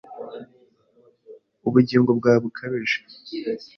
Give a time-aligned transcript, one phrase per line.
[1.67, 2.97] Ubugingo bwawe bukabije;